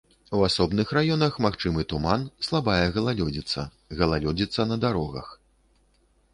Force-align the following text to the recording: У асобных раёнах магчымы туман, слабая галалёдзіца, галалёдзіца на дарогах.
У 0.35 0.37
асобных 0.45 0.93
раёнах 0.97 1.37
магчымы 1.47 1.85
туман, 1.93 2.23
слабая 2.49 2.79
галалёдзіца, 2.97 3.69
галалёдзіца 4.03 4.69
на 4.73 4.81
дарогах. 4.89 5.27